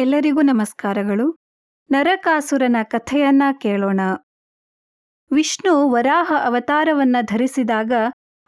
ಎಲ್ಲರಿಗೂ 0.00 0.40
ನಮಸ್ಕಾರಗಳು. 0.40 1.36
ನರಕಾಸುರನ 1.90 2.76
ಕಥೆಯನ್ನ 2.82 3.42
ಕೇಳೋಣ. 3.60 4.00
ವಿಷ್ಣು 5.32 5.90
ವರಾಹ 5.90 6.32
ಅವತಾರವನ್ನ 6.44 7.16
ಧರಿಸಿದಾಗ 7.20 7.92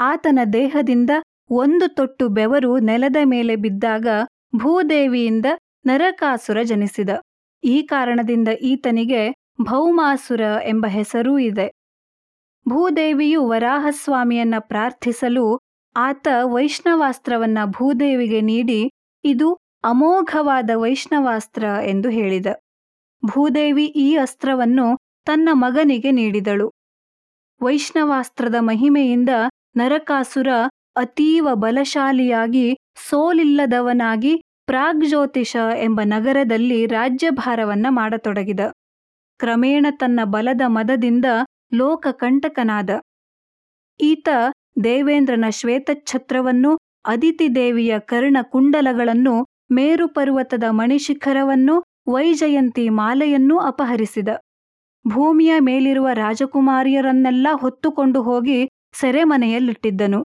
ಆತನ 0.00 0.38
ದೇಹದಿಂದ 0.52 1.10
ಒಂದು 1.50 1.94
ತೊಟ್ಟು 1.94 2.28
ಬೆವರು 2.28 2.78
ನೆಲದ 2.78 3.16
ಮೇಲೆ 3.24 3.56
ಬಿದ್ದಾಗ 3.56 4.06
ಭೂದೇವಿಯಿಂದ 4.56 5.46
ನರಕಾಸುರ 5.86 6.62
ಜನಿಸಿದ. 6.62 7.10
ಈ 7.64 7.82
ಕಾರಣದಿಂದ 7.82 8.48
ಈತನಿಗೆ 8.48 9.34
ಭೌಮಾಸುರ 9.62 10.40
ಎಂಬ 10.64 10.86
ಹೆಸರೂ 10.86 11.38
ಇದೆ. 11.38 11.72
ಭೂದೇವಿಯು 12.68 13.48
ವರಾಹಸ್ವಾಮಿಯನ್ನ 13.48 14.54
ಪ್ರಾರ್ಥಿಸಲು 14.58 15.58
ಆತ 15.96 16.28
ವೈಷ್ಣವಾಸ್ತ್ರವನ್ನ 16.42 17.58
ಭೂದೇವಿಗೆ 17.64 18.40
ನೀಡಿ, 18.40 18.90
ಇದು 19.24 19.58
ಅಮೋಘವಾದ 19.84 20.70
ವೈಷ್ಣವಾಸ್ತ್ರ 20.74 21.64
ಎಂದು 21.84 22.08
ಹೇಳಿದ. 22.08 22.46
ಭೂದೇವಿ 23.26 23.84
ಈ 23.84 24.16
ಅಸ್ತ್ರವನ್ನು 24.16 24.98
ತನ್ನ 25.24 25.48
ಮಗನಿಗೆ 25.52 26.10
ನೀಡಿದಳು. 26.10 26.72
ವೈಷ್ಣವಾಸ್ತ್ರದ 27.62 28.54
ಮಹಿಮೆಯಿಂದ 28.58 29.28
ನರಕಾಸುರ 29.76 30.48
ಅತೀವ 30.96 31.48
ಬಲಶಾಲಿಯಾಗಿ, 31.54 32.78
ಸೋಲಿಲ್ಲದವನಾಗಿ 33.08 34.42
ಪ್ರಾಗ್ಜ್ಯೋತಿಷ 34.66 35.56
ಎಂಬ 35.76 36.00
ನಗರದಲ್ಲಿ 36.04 36.86
ರಾಜ್ಯಭಾರವನ್ನ 36.86 37.86
ಮಾಡತೊಡಗಿದ. 37.90 38.60
ಕ್ರಮೇಣ 39.38 39.86
ತನ್ನ 39.90 40.20
ಬಲದ 40.24 40.60
ಮದದಿಂದ 40.66 41.24
ಲೋಕಕಂಟಕನಾದ. 41.74 42.90
ಈತ 44.00 44.28
ದೇವೇಂದ್ರನ 44.84 45.44
ಶ್ವೇತಛತ್ರವನ್ನು 45.50 46.78
ಅದಿತಿದೇವಿಯ 47.04 47.98
ಕರ್ಣಕುಂಡಲಗಳನ್ನು 47.98 49.46
ಮೇರು 49.72 50.08
ಪರ್ವತದ 50.08 50.64
ಮಣಿಶಿಖರವನ್ನೂ, 50.70 51.82
ವೈಜಯಂತಿ 52.08 52.88
ಮಾಲೆಯನ್ನೂ 52.88 53.58
ಅಪಹರಿಸಿದ. 53.58 54.28
ಭೂಮಿಯ 55.04 55.52
ಮೇಲಿರುವ 55.58 56.08
ರಾಜಕುಮಾರಿಯರನ್ನೆಲ್ಲ 56.14 57.48
ಹೊತ್ತುಕೊಂಡು 57.52 58.22
ಹೋಗಿ 58.22 58.58
ಸೆರೆಮನೆಯಲ್ಲಿಟ್ಟಿದ್ದನು. 59.00 60.20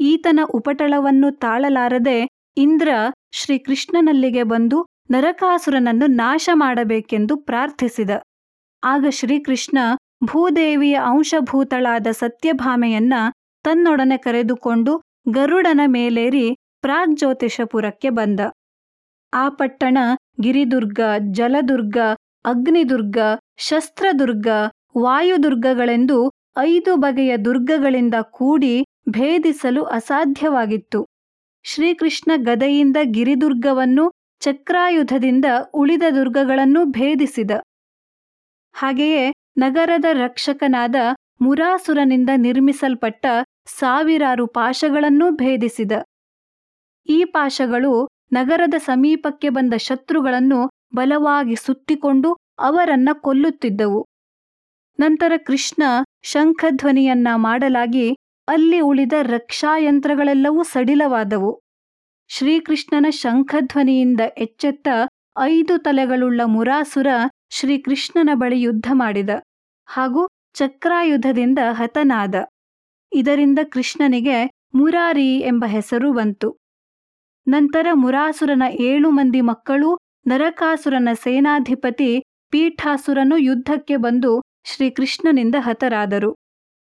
ಈತನ 0.00 0.40
ಉಪಟಳವನ್ನು 0.54 1.38
ತಾಳಲಾರದೆ 1.38 2.28
ಇಂದ್ರ 2.56 2.88
ಶ್ರೀಕೃಷ್ಣನಲ್ಲಿಗೆ 3.32 4.42
ಬಂದು 4.42 4.86
ನರಕಾಸುರನನ್ನು 5.10 6.06
ನಾಶ 6.06 6.48
ಮಾಡಬೇಕೆಂದು 6.52 7.36
ಪ್ರಾರ್ಥಿಸಿದ. 7.36 8.10
ಆಗ 8.84 9.06
ಶ್ರೀಕೃಷ್ಣ 9.10 9.78
ಭೂದೇವಿಯ 10.24 10.96
ಅಂಶಭೂತಳಾದ 11.06 12.06
ಸತ್ಯಭಾಮೆಯನ್ನ 12.12 13.14
ತನ್ನೊಡನೆ 13.64 14.16
ಕರೆದುಕೊಂಡು 14.16 14.92
ಗರುಡನ 15.32 15.80
ಮೇಲೇರಿ 15.86 16.46
ಪ್ರಾಗ್ಜ್ಯೋತಿಷಪುರಕ್ಕೆ 16.80 18.10
ಬಂದ. 18.10 18.40
ಆ 19.34 19.48
ಪಟ್ಟಣ 19.48 19.98
ಗಿರಿದುರ್ಗ, 20.40 21.00
ಜಲದುರ್ಗ, 21.30 21.98
ಅಗ್ನಿದುರ್ಗ, 22.44 23.18
ಶಸ್ತ್ರದುರ್ಗ, 23.56 24.46
ವಾಯುದುರ್ಗಗಳೆಂದು 24.98 26.32
ಐದು 26.58 26.96
ಬಗೆಯ 26.96 27.36
ದುರ್ಗಗಳಿಂದ 27.36 28.14
ಕೂಡಿ 28.20 28.84
ಭೇದಿಸಲು 29.08 29.84
ಅಸಾಧ್ಯವಾಗಿತ್ತು. 29.84 31.06
ಶ್ರೀಕೃಷ್ಣ 31.64 32.30
ಗದೆಯಿಂದ 32.36 32.96
ಗಿರಿದುರ್ಗವನ್ನು 33.10 34.12
ಚಕ್ರಾಯುಧದಿಂದ 34.40 35.44
ಉಳಿದ 35.74 36.02
ದುರ್ಗಗಳನ್ನು 36.14 36.84
ಭೇದಿಸಿದ. 36.84 37.50
ಹಾಗೆಯೇ 38.74 39.32
ನಗರದ 39.56 40.04
ರಕ್ಷಕನಾದ 40.12 40.94
ಮುರಾಸುರನಿಂದ 41.40 42.30
ನಿರ್ಮಿಸಲ್ಪಟ್ಟ 42.36 43.26
ಸಾವಿರಾರು 43.66 44.46
ಪಾಶಗಳನ್ನೂ 44.46 45.30
ಭೇದಿಸಿದ. 45.30 45.92
ಈ 47.08 47.24
ಪಾಶಗಳು 47.24 48.08
ನಗರದ 48.32 48.74
ಸಮೀಪಕ್ಕೆ 48.78 49.48
ಬಂದ 49.48 49.74
ಶತ್ರುಗಳನ್ನು 49.74 50.70
ಬಲವಾಗಿ 50.94 51.56
ಸುತ್ತಿಕೊಂಡು 51.56 52.36
ಅವರನ್ನ 52.58 53.08
ಕೊಲ್ಲುತ್ತಿದ್ದವು. 53.12 54.06
ನಂತರ 55.00 55.32
ಕೃಷ್ಣ 55.36 55.82
ಶಂಖಧ್ವನಿಯನ್ನ 56.22 57.28
ಮಾಡಲಾಗಿ 57.34 58.16
ಅಲ್ಲಿ 58.48 58.80
ಉಳಿದ 58.80 59.12
ರಕ್ಷಾಯಂತ್ರಗಳೆಲ್ಲವೂ 59.22 60.62
ಸಡಿಲವಾದವು. 60.62 61.60
ಶ್ರೀಕೃಷ್ಣನ 62.28 63.06
ಶಂಖಧ್ವನಿಯಿಂದ 63.10 64.20
ಎಚ್ಚೆತ್ತ 64.38 64.88
ಐದು 65.38 65.78
ತಲೆಗಳುಳ್ಳ 65.78 66.40
ಮುರಾಸುರ 66.44 67.06
ಶ್ರೀಕೃಷ್ಣನ 67.50 68.30
ಬಳಿ 68.34 68.60
ಯುದ್ಧ 68.60 68.86
ಮಾಡಿದ 68.92 69.30
ಹಾಗೂ 69.86 70.28
ಚಕ್ರಾಯುಧದಿಂದ 70.54 71.58
ಹತನಾದ. 71.70 72.34
ಇದರಿಂದ 73.12 73.58
ಕೃಷ್ಣನಿಗೆ 73.70 74.50
ಮುರಾರಿ 74.74 75.38
ಎಂಬ 75.38 75.64
ಹೆಸರು 75.66 76.12
ಬಂತು. 76.12 76.63
ನಂತರ 77.46 77.86
ಮುರಾಸುರನ 77.92 78.62
ಏಳು 78.80 79.10
ಮಂದಿ 79.10 79.40
ಮಕ್ಕಳು, 79.40 79.98
ನರಕಾಸುರನ 80.26 81.08
ಸೇನಾಧಿಪತಿ 81.14 82.22
ಪೀಠಾಸುರನು 82.50 83.36
ಯುದ್ಧಕ್ಕೆ 83.38 83.96
ಬಂದು 83.96 84.42
ಶ್ರೀಕೃಷ್ಣನಿಂದ 84.64 85.54
ಹತರಾದರು. 85.58 86.30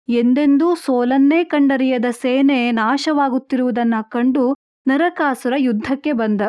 ಎಂದೆಂದೂ 0.07 0.75
ಸೋಲನ್ನೇ 0.75 1.44
ಕಂಡರಿಯದ 1.44 2.05
ಸೇನೆ 2.11 2.71
ನಾಶವಾಗುತ್ತಿರುವುದನ್ನ 2.71 3.94
ಕಂಡು 4.09 4.55
ನರಕಾಸುರ 4.88 5.53
ಯುದ್ಧಕ್ಕೆ 5.57 6.11
ಬಂದ. 6.11 6.41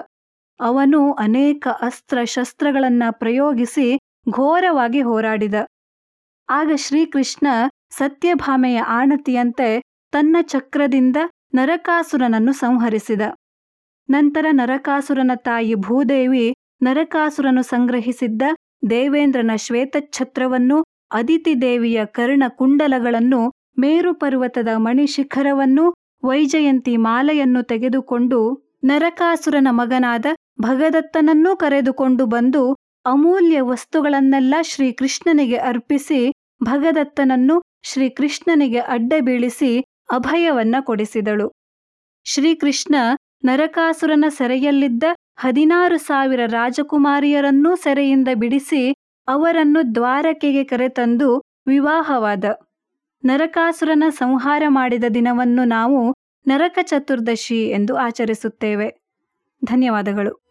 ಅವನು 0.61 1.13
ಅನೇಕ 1.13 1.69
ಅಸ್ತ್ರ 1.69 2.25
ಶಸ್ತ್ರಗಳನ್ನು 2.25 3.19
ಪ್ರಯೋಗಿಸಿ 3.19 3.87
ಘೋರವಾಗಿ 4.31 5.01
ಹೋರಾಡಿದ. 5.01 5.55
ಆಗ 6.49 6.71
ಶ್ರೀಕೃಷ್ಣ 6.77 7.47
ಸತ್ಯಭಾಮೆಯ 7.91 8.81
ಆಣತಿಯಂತೆ 8.81 9.69
ತನ್ನ 10.13 10.37
ಚಕ್ರದಿಂದ 10.43 11.17
ನರಕಾಸುರನನ್ನು 11.55 12.53
ಸಂಹರಿಸಿದ. 12.53 13.23
ನಂತರ 14.09 14.47
ನರಕಾಸುರನ 14.51 15.31
ತಾಯಿ 15.35 15.75
ಭೂದೇವಿ 15.75 16.55
ನರಕಾಸುರನು 16.83 17.63
ಸಂಗ್ರಹಿಸಿದ್ದ 17.63 18.43
ದೇವೇಂದ್ರನ 18.91 19.51
ಶ್ವೇತಛತ್ರವನ್ನು 19.57 20.85
ಅದಿತಿ 21.13 21.63
ದೇವಿಯ 21.63 22.05
ಕರ್ಣಕುಂಡಲಗಳನ್ನು 22.05 23.53
ಮೇರು 23.79 24.15
ಪರ್ವತದ 24.15 24.69
ಮಣಿಶಿಖರವನ್ನು, 24.77 25.95
ವೈಜಯಂತಿ 26.25 26.97
ಮಾಲೆಯನ್ನು 26.97 27.63
ತೆಗೆದುಕೊಂಡು 27.63 28.39
ನರಕಾಸುರನ 28.85 29.69
ಮಗನಾದ 29.71 30.27
ಭಗದತ್ತನನ್ನೂ 30.61 31.57
ಕರೆದುಕೊಂಡು 31.57 32.27
ಬಂದು 32.27 32.77
ಅಮೂಲ್ಯ 33.07 33.61
ವಸ್ತುಗಳನ್ನೆಲ್ಲ 33.61 34.55
ಶ್ರೀಕೃಷ್ಣನಿಗೆ 34.63 35.57
ಅರ್ಪಿಸಿ 35.57 36.33
ಭಗದತ್ತನನ್ನು 36.63 37.63
ಶ್ರೀಕೃಷ್ಣನಿಗೆ 37.83 38.79
ಅಡ್ಡ 38.79 39.13
ಬೀಳಿಸಿ 39.21 39.81
ಅಭಯವನ್ನ 40.13 40.77
ಕೊಡಿಸಿದಳು. 40.81 41.53
ಶ್ರೀಕೃಷ್ಣ 42.25 42.95
ನರಕಾಸುರನ 43.45 44.25
ಸೆರೆಯಲ್ಲಿದ್ದ 44.29 45.05
ಹದಿನಾರು 45.39 45.99
ಸಾವಿರ 45.99 46.41
ರಾಜಕುಮಾರಿಯರನ್ನೂ 46.47 47.77
ಸೆರೆಯಿಂದ 47.77 48.29
ಬಿಡಿಸಿ 48.35 48.93
ಅವರನ್ನು 49.29 49.95
ದ್ವಾರಕೆಗೆ 49.95 50.65
ಕರೆತಂದು 50.65 51.43
ವಿವಾಹವಾದ. 51.67 52.45
ನರಕಾಸುರನ 53.25 54.05
ಸಂಹಾರ 54.09 54.63
ಮಾಡಿದ 54.69 55.05
ದಿನವನ್ನು 55.15 55.65
ನಾವು 55.65 56.15
ನರಕ 56.47 56.79
ಚತುರ್ದಶಿ 56.83 57.69
ಎಂದು 57.69 57.97
ಆಚರಿಸುತ್ತೇವೆ. 57.97 58.89
ಧನ್ಯವಾದಗಳು. 59.65 60.42